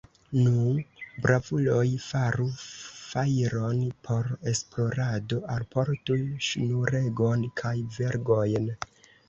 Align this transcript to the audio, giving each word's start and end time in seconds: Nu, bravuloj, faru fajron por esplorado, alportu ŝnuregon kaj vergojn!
Nu, 0.35 0.61
bravuloj, 1.25 1.83
faru 2.05 2.47
fajron 2.61 3.85
por 4.09 4.31
esplorado, 4.55 5.41
alportu 5.59 6.19
ŝnuregon 6.49 7.49
kaj 7.65 7.79
vergojn! 8.03 8.71